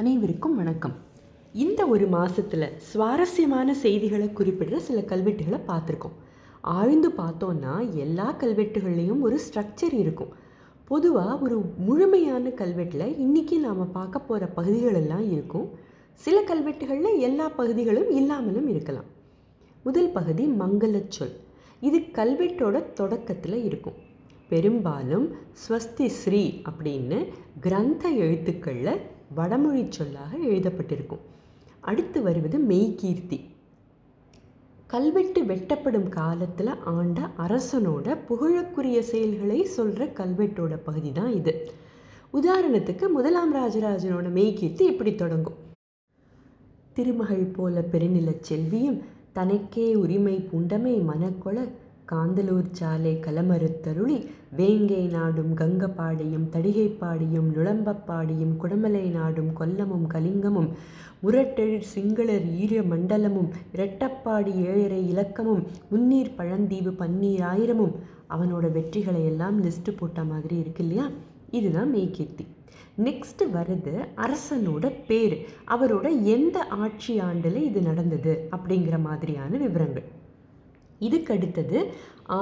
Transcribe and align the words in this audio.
அனைவருக்கும் 0.00 0.56
வணக்கம். 0.56 0.92
இந்த 1.52 1.86
ஒரு 1.86 2.06
மாதத்தில் 2.06 2.72
சுவாரஸ்யமான 2.76 3.74
செய்திகளை 3.74 4.26
குறிப்பிடுற 4.26 4.76
சில 4.76 5.00
கல்வெட்டுகளை 5.00 5.60
பார்த்துருக்கோம். 5.66 6.14
ஆழ்ந்து 6.60 7.08
பார்த்தோன்னா 7.08 7.94
எல்லா 7.94 8.34
கல்வெட்டுகள்லேயும் 8.40 9.20
ஒரு 9.20 9.38
ஸ்ட்ரக்சர் 9.38 9.92
இருக்கும். 9.92 10.28
பொதுவாக 10.84 11.36
ஒரு 11.36 11.62
முழுமையான 11.78 12.48
கல்வெட்டில் 12.48 13.24
இன்றைக்கி 13.24 13.58
நாம் 13.58 13.92
பார்க்க 13.92 14.18
போகிற 14.18 14.52
பகுதிகளெல்லாம் 14.56 15.32
இருக்கும். 15.32 15.70
சில 16.14 16.42
கல்வெட்டுகளில் 16.42 17.18
எல்லா 17.18 17.48
பகுதிகளும் 17.48 18.10
இல்லாமலும் 18.10 18.68
இருக்கலாம். 18.68 19.04
முதல் 19.82 20.10
பகுதி 20.10 20.46
மங்களச்சொல் 20.46 21.36
இது 21.80 21.98
கல்வெட்டோட 21.98 22.92
தொடக்கத்தில் 22.92 23.64
இருக்கும். 23.64 23.94
பெரும்பாலும் 24.50 25.26
ஸ்வஸ்தி 25.62 26.06
ஸ்ரீ 26.06 26.62
அப்படின்னு 26.70 27.18
கிரந்த 27.60 28.08
எழுத்துக்களில் 28.08 29.00
வடமொழி 29.34 29.86
சொல்லாக 29.88 30.38
எழுதப்பட்டிருக்கும். 30.38 31.22
அடுத்து 31.80 32.22
வருவது 32.22 32.58
மெய்கீர்த்தி. 32.58 33.38
கல்வெட்டு 34.86 35.42
வெட்டப்படும் 35.42 36.08
காலத்தில் 36.08 36.72
ஆண்ட 36.84 37.20
அரசனோட 37.38 38.16
புகழக்குரிய 38.28 38.98
செயல்களை 38.98 39.64
சொல்கிற 39.64 40.06
கல்வெட்டோட 40.06 40.78
பகுதி 40.84 41.12
தான் 41.12 41.32
இது. 41.32 41.54
உதாரணத்துக்கு 42.32 43.08
முதலாம் 43.08 43.54
ராஜராஜனோட 43.54 44.28
மெய்கீர்த்தி 44.38 44.80
இப்படி 44.80 45.14
தொடங்கும். 45.14 45.60
திருமகள் 46.92 47.46
போல 47.56 47.84
பெருநிலச் 47.92 48.44
செல்வியும் 48.48 48.98
தனக்கே 49.32 49.94
உரிமை 49.94 50.48
பூண்டமை 50.52 50.94
மனக்கொள 51.04 51.68
காந்தலூர் 52.10 52.70
சாலை 52.72 53.18
களமறுத்தருளி 53.20 54.26
வேங்கை 54.56 55.06
நாடும் 55.06 55.56
கங்கப்பாடியும் 55.56 56.46
தடிகைப்பாடியும் 56.52 57.48
நுழம்பப்பாடியும் 57.54 58.56
குடமலை 58.56 59.10
நாடும் 59.10 59.50
கொல்லமும் 59.60 60.06
கலிங்கமும் 60.14 60.68
முரட்டெழு 61.22 61.80
சிங்களர் 61.94 62.46
ஈர 62.54 62.80
மண்டலமும் 62.80 63.50
இரட்டப்பாடி 63.74 64.54
ஏழரை 64.54 65.08
இலக்கமும் 65.08 65.66
முன்னீர் 65.92 66.34
பழந்தீவு 66.36 66.94
பன்னீர் 66.98 67.42
ஆயிரமும் 67.42 67.94
அவனோட 68.30 68.66
வெற்றிகளை 68.76 69.24
எல்லாம் 69.24 69.64
லிஸ்ட்டு 69.64 69.96
போட்ட 69.96 70.24
மாதிரி 70.24 70.58
இருக்கு 70.58 70.82
இல்லையா? 70.82 71.08
இதுதான் 71.50 71.94
மெய்கீர்த்தி. 71.94 72.46
நெக்ஸ்ட் 73.04 73.42
வருது 73.54 73.94
அரசனோட 74.16 74.92
பேர். 75.06 75.46
அவரோட 75.68 76.22
எந்த 76.22 76.64
ஆட்சி 76.64 77.18
ஆண்டில் 77.18 77.64
இது 77.64 77.80
நடந்தது 77.80 78.48
அப்படிங்கிற 78.50 79.00
மாதிரியான 79.00 79.56
விவரங்கள். 79.56 80.19
இதுக்கு 81.06 81.30
அடுத்தது 81.36 81.78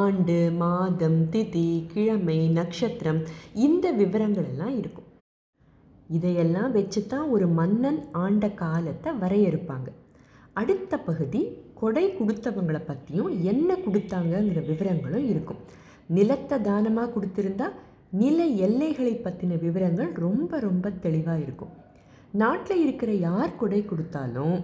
ஆண்டு 0.00 0.38
மாதம் 0.62 1.20
திதி 1.32 1.68
கிழமை 1.92 2.38
நட்சத்திரம் 2.58 3.20
இந்த 3.66 3.86
விவரங்கள் 4.00 4.48
எல்லாம் 4.52 4.74
இருக்கும். 4.80 5.08
இதையெல்லாம் 6.16 6.72
வச்சு 6.76 7.00
தான் 7.12 7.26
ஒரு 7.34 7.46
மன்னன் 7.58 8.00
ஆண்ட 8.24 8.44
காலத்தை 8.62 9.10
வரையறுப்பாங்க. 9.22 9.88
அடுத்த 10.60 10.92
பகுதி 11.08 11.42
கொடை 11.80 12.04
கொடுத்தவங்களை 12.18 12.80
பற்றியும் 12.86 13.30
என்ன 13.52 13.76
கொடுத்தாங்கங்கிற 13.84 14.60
விவரங்களும் 14.70 15.26
இருக்கும். 15.32 15.60
நிலத்தை 16.16 16.56
தானமாக 16.68 17.12
கொடுத்துருந்தா 17.14 17.68
நில 18.22 18.38
எல்லைகளை 18.66 19.14
பற்றின 19.26 19.58
விவரங்கள் 19.66 20.10
ரொம்ப 20.26 20.58
ரொம்ப 20.66 20.90
தெளிவாக 21.04 21.44
இருக்கும். 21.46 21.72
நாட்டில் 22.42 22.82
இருக்கிற 22.84 23.10
யார் 23.28 23.58
கொடை 23.60 23.80
கொடுத்தாலும் 23.84 24.56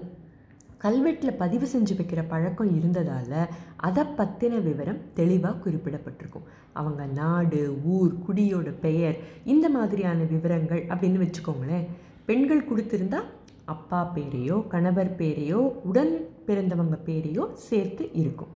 கல்வெட்டில் 0.83 1.37
பதிவு 1.37 1.67
செஞ்சு 1.67 1.95
வைக்கிற 2.01 2.25
பழக்கம் 2.29 2.77
இருந்ததால் 2.77 3.49
அதை 3.77 4.05
பற்றின 4.05 4.63
விவரம் 4.63 5.01
தெளிவாக 5.15 5.71
குறிப்பிடப்பட்டிருக்கும். 5.71 6.47
அவங்க 6.73 7.07
நாடு 7.07 7.79
ஊர் 7.85 8.15
குடியோட 8.27 8.73
பெயர் 8.81 9.17
இந்த 9.45 9.69
மாதிரியான 9.69 10.23
விவரங்கள் 10.23 10.85
அப்படின்னு 10.87 11.23
வச்சுக்கோங்களேன். 11.25 11.87
பெண்கள் 12.27 12.69
கொடுத்துருந்தா 12.69 13.21
அப்பா 13.65 14.13
பேரையோ 14.15 14.67
கணவர் 14.67 15.17
பேரையோ 15.17 15.61
உடன் 15.83 16.29
பிறந்தவங்க 16.47 16.99
பேரையோ 17.07 17.53
சேர்த்து 17.53 18.11
இருக்கும். 18.13 18.53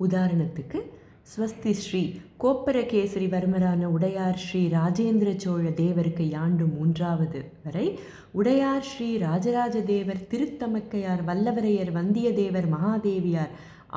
உதாரணத்துக்கு 0.00 0.78
ஸ்வஸ்தி 1.30 1.72
ஸ்ரீ 1.80 2.00
கோப்பரகேசரி 2.42 3.26
வர்மரான 3.32 3.88
உடையார் 3.94 4.38
ஸ்ரீ 4.42 4.60
ராஜேந்திர 4.74 5.30
சோழ 5.42 5.64
தேவருக்கு 5.80 6.24
யாண்டு 6.34 6.66
மூன்றாவது 6.76 7.40
வரை. 7.64 7.86
உடையார் 8.38 8.86
ஸ்ரீ 8.90 9.08
ராஜராஜ 9.24 9.82
தேவர் 9.90 10.22
திருத்தமக்கையார் 10.30 11.22
வல்லவரையர் 11.28 11.90
வந்தியத்தேவர் 11.98 12.68
மகாதேவியார் 12.74 13.52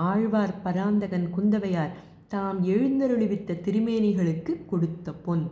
ஆழ்வார் 0.08 0.56
பராந்தகன் 0.64 1.28
குந்தவையார் 1.36 1.94
தாம் 2.34 2.60
எழுந்தருளிவித்த 2.74 3.60
திருமேனிகளுக்கு 3.68 4.56
கொடுத்த 4.72 5.14
பொன். 5.28 5.46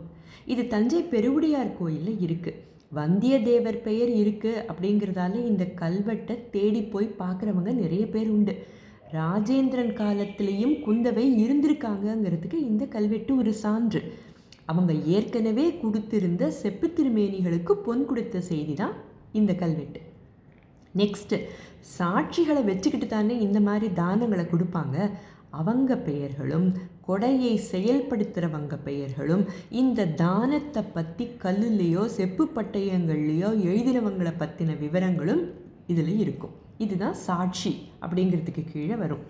இது 0.46 0.64
தஞ்சை 0.66 1.00
பெருவுடையார் 1.14 1.72
கோயிலில் 1.78 2.20
இருக்குது 2.26 2.60
வந்தியத்தேவர் 2.98 3.80
பெயர் 3.88 4.12
இருக்குது 4.22 4.66
அப்படிங்கிறதால 4.70 5.34
இந்த 5.50 5.64
கல்வெட்டை 5.82 6.36
தேடி 6.56 6.82
போய் 6.94 7.16
பார்க்குறவங்க 7.22 7.72
நிறைய 7.82 8.04
பேர் 8.16 8.30
உண்டு. 8.36 8.54
ராஜேந்திரன் 9.18 9.94
காலத்திலையும் 10.00 10.74
குந்தவை 10.86 11.24
இருந்திருக்காங்கங்கிறதுக்கு 11.44 12.58
இந்த 12.70 12.84
கல்வெட்டு 12.94 13.32
ஒரு 13.36 13.52
சான்று. 13.62 14.00
அவங்க 14.70 14.92
ஏற்கனவே 15.14 15.64
கொடுத்திருந்த 15.82 16.42
செப்பு 16.60 16.88
திருமேனிகளுக்கு 16.96 17.72
பொன் 17.86 18.04
கொடுத்த 18.10 18.40
செய்தி 18.50 18.74
தான் 18.74 18.94
இந்த 19.32 19.52
கல்வெட்டு. 19.62 20.00
நெக்ஸ்ட்டு 21.00 21.38
சாட்சிகளை 21.96 22.62
வச்சுக்கிட்டு 22.70 23.06
தானே 23.06 23.34
இந்த 23.46 23.58
மாதிரி 23.60 23.88
தானங்களை 24.02 24.46
கொடுப்பாங்க. 24.52 24.96
அவங்க 25.60 25.92
பெயர்களும் 26.08 26.68
கொடையை 27.06 27.54
செயல்படுத்துகிறவங்க 27.72 28.74
பெயர்களும் 28.88 29.44
இந்த 29.82 30.08
தானத்தை 30.24 30.82
பற்றி 30.96 31.24
கல்லுலேயோ 31.44 32.04
செப்பு 32.18 32.44
பட்டயங்கள்லேயோ 32.56 33.50
எழுதினவங்களை 33.70 34.34
பற்றின 34.42 34.76
விவரங்களும் 34.84 35.42
இதில் 35.86 36.18
இருக்கும். 36.18 36.56
இதுதான் 36.84 37.18
சாட்சி 37.26 37.72
அப்படிங்கிறதுக்கு 38.02 38.62
கீழே 38.72 38.96
வரும். 39.02 39.24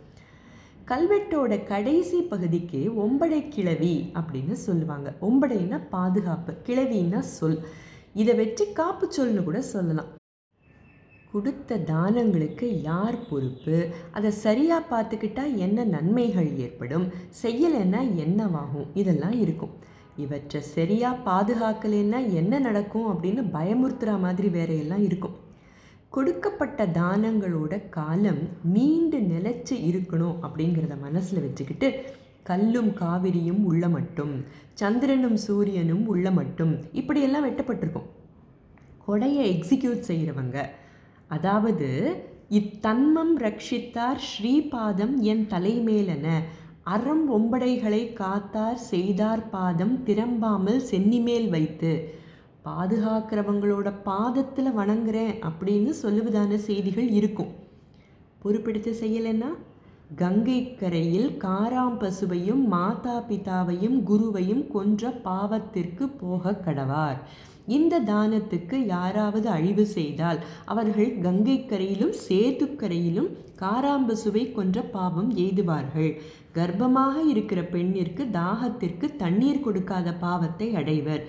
கல்வெட்டோட 0.90 1.52
கடைசி 1.64 2.18
பகுதிக்கு 2.32 2.80
ஒம்படை 3.04 3.48
கிளவி 3.48 3.94
அப்படின்னு 4.14 4.52
சொல்லுவாங்க. 4.52 5.08
ஒம்படைன்னா 5.20 5.78
பாதுகாப்பு 5.90 6.52
கிளவின்னா 6.66 7.18
சொல். 7.18 7.58
இதை 8.14 8.34
வச்சு 8.34 8.72
காப்பு 8.72 9.06
சொல்னு 9.16 9.42
கூட 9.44 9.60
சொல்லலாம். 9.74 10.10
கொடுத்த 11.32 11.78
தானங்களுக்கு 11.90 12.68
யார் 12.82 13.28
பொறுப்பு? 13.28 13.76
அதை 14.10 14.30
சரியாக 14.30 14.88
பார்த்துக்கிட்டா 14.92 15.44
என்ன 15.56 15.84
நன்மைகள் 15.84 16.50
ஏற்படும்? 16.56 17.06
செய்யலைன்னா 17.42 18.00
என்னவாகும்? 18.24 18.88
இதெல்லாம் 18.94 19.36
இருக்கும். 19.44 19.76
இவற்றை 20.16 20.60
சரியாக 20.76 21.22
பாதுகாக்கலைன்னா 21.30 22.20
என்ன 22.40 22.58
நடக்கும் 22.58 23.08
அப்படின்னு 23.12 23.44
பயமுறுத்துகிற 23.58 24.18
மாதிரி 24.20 24.48
வேறையெல்லாம் 24.48 25.04
இருக்கும். 25.10 25.36
கொடுக்கப்பட்ட 26.12 26.86
தானங்களோட 26.86 27.88
காலம் 27.88 28.40
நீண்டு 28.72 29.18
நிலச்சி 29.18 29.74
இருக்கணும் 29.90 30.36
அப்படிங்கிறத 30.42 30.98
மனசில் 31.00 31.42
வச்சுக்கிட்டு 31.42 32.04
கல்லும் 32.42 32.92
காவிரியும் 32.92 33.62
உள்ள 33.64 33.88
மட்டும் 33.88 34.44
சந்திரனும் 34.74 35.36
சூரியனும் 35.36 36.06
உள்ள 36.06 36.30
மட்டும் 36.30 36.78
இப்படியெல்லாம் 36.92 37.46
வெட்டப்பட்டிருக்கும். 37.48 38.08
கொடையை 39.06 39.44
எக்ஸிக்யூட் 39.54 40.08
செய்கிறவங்க 40.08 40.70
அதாவது 41.28 41.88
இத்தன்மம் 42.48 43.34
ரட்சித்தார் 43.38 44.20
ஸ்ரீபாதம் 44.30 45.16
என் 45.22 45.46
தலைமேலென 45.46 46.26
அறம் 46.82 47.26
ஒம்படைகளை 47.30 48.12
காத்தார் 48.12 48.80
செய்தார் 48.90 49.48
பாதம் 49.50 50.02
திரம்பாமல் 50.02 50.80
சென்னிமேல் 50.90 51.48
வைத்து 51.48 51.92
பாதுகாக்கிறவங்களோட 52.64 53.88
பாதத்தில் 54.04 54.76
வணங்குறேன் 54.78 55.34
அப்படின்னு 55.48 55.92
சொல்லுவதான 56.02 56.54
செய்திகள் 56.68 57.08
இருக்கும். 57.18 57.52
பொறுப்பெடுத்து 58.42 58.92
செய்யலைன்னா 59.02 59.50
கங்கை 60.16 60.58
கரையில் 60.74 61.28
காராம் 61.44 61.98
பசுவையும் 62.02 62.62
மாதா 62.74 63.16
பிதாவையும் 63.28 63.98
குருவையும் 64.10 64.64
கொன்ற 64.74 65.10
பாவத்திற்கு 65.26 66.04
போக 66.22 66.52
கடவார். 66.66 67.18
இந்த 67.76 68.00
தானத்துக்கு 68.00 68.76
யாராவது 68.86 69.48
அழிவு 69.48 69.84
செய்தால் 69.96 70.38
அவர்கள் 70.72 71.10
கங்கை 71.18 71.56
கரையிலும் 71.66 72.14
சேத்துக்கரையிலும் 72.28 73.30
காராம்பசுவை 73.62 74.44
கொன்ற 74.52 74.80
பாவம் 74.96 75.30
எய்துவார்கள். 75.36 76.10
கர்ப்பமாக 76.54 77.16
இருக்கிற 77.32 77.60
பெண்ணிற்கு 77.74 78.24
தாகத்திற்கு 78.38 79.08
தண்ணீர் 79.16 79.64
கொடுக்காத 79.66 80.14
பாவத்தை 80.24 80.68
அடைவர். 80.74 81.22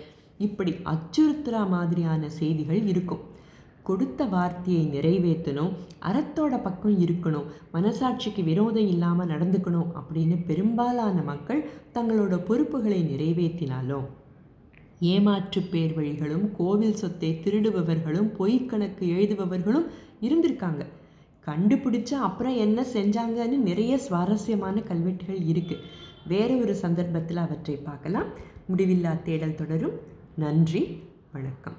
இப்படி 0.48 0.72
அச்சுறுத்துறா 0.94 1.62
மாதிரியான 1.74 2.30
செய்திகள் 2.40 2.82
இருக்கும். 2.92 3.24
கொடுத்த 3.88 4.26
வார்த்தையை 4.34 4.84
நிறைவேற்றணும் 4.96 5.72
அறத்தோட 6.10 6.54
பக்கம் 6.66 6.98
இருக்கணும் 7.06 7.48
மனசாட்சிக்கு 7.76 8.42
விரோதம் 8.50 8.90
இல்லாமல் 8.94 9.32
நடந்துக்கணும் 9.32 9.90
அப்படின்னு 10.00 10.36
பெரும்பாலான 10.50 11.18
மக்கள் 11.30 11.62
தங்களோட 11.96 12.36
பொறுப்புகளை 12.50 13.00
நிறைவேற்றினாலும் 13.12 14.08
ஏமாற்று 15.14 15.62
பேர் 15.72 15.94
வழிகளும் 15.98 16.46
கோவில் 16.58 17.00
சொத்தை 17.02 17.30
திருடுபவர்களும் 17.44 18.30
பொய்க்கணக்கு 18.40 19.04
எழுதுபவர்களும் 19.16 19.88
இருந்திருக்காங்க. 20.28 20.84
கண்டுபிடிச்சா 21.48 22.18
அப்புறம் 22.28 22.58
என்ன 22.66 22.80
செஞ்சாங்கன்னு 22.96 23.58
நிறைய 23.70 23.94
சுவாரஸ்யமான 24.08 24.80
கல்வெட்டுகள் 24.90 25.42
இருக்குது 25.52 25.84
வேற 26.32 26.50
ஒரு 26.64 26.74
சந்தர்ப்பத்தில் 26.84 27.44
அவற்றை 27.46 27.76
பார்க்கலாம். 27.88 28.28
முடிவில்லா 28.70 29.14
தேடல் 29.28 29.60
தொடரும். 29.62 29.96
நன்றி 30.36 31.04
வணக்கம். 31.32 31.78